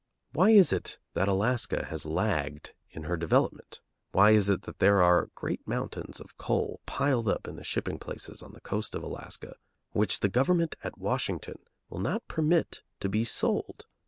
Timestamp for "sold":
13.23-13.85